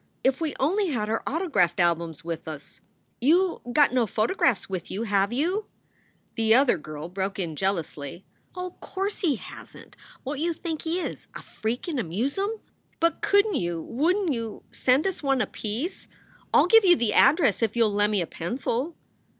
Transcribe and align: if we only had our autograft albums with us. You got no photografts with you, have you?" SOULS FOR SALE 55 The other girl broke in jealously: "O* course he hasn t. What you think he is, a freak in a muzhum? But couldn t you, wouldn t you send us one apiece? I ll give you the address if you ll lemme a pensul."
if 0.23 0.41
we 0.41 0.55
only 0.59 0.87
had 0.87 1.09
our 1.11 1.21
autograft 1.27 1.79
albums 1.79 2.23
with 2.23 2.47
us. 2.47 2.81
You 3.19 3.61
got 3.71 3.93
no 3.93 4.07
photografts 4.07 4.67
with 4.67 4.89
you, 4.89 5.03
have 5.03 5.31
you?" 5.31 5.49
SOULS 5.49 5.61
FOR 5.61 5.61
SALE 5.61 6.25
55 6.29 6.35
The 6.37 6.55
other 6.55 6.77
girl 6.79 7.09
broke 7.09 7.37
in 7.37 7.55
jealously: 7.55 8.25
"O* 8.55 8.71
course 8.81 9.19
he 9.19 9.35
hasn 9.35 9.91
t. 9.91 9.99
What 10.23 10.39
you 10.39 10.53
think 10.55 10.81
he 10.81 10.99
is, 10.99 11.27
a 11.35 11.43
freak 11.43 11.87
in 11.87 11.99
a 11.99 12.03
muzhum? 12.03 12.61
But 12.99 13.21
couldn 13.21 13.53
t 13.53 13.59
you, 13.59 13.79
wouldn 13.83 14.29
t 14.29 14.33
you 14.33 14.63
send 14.71 15.05
us 15.05 15.21
one 15.21 15.39
apiece? 15.39 16.07
I 16.51 16.61
ll 16.61 16.65
give 16.65 16.83
you 16.83 16.95
the 16.95 17.13
address 17.13 17.61
if 17.61 17.75
you 17.75 17.85
ll 17.85 17.93
lemme 17.93 18.23
a 18.23 18.25
pensul." 18.25 18.95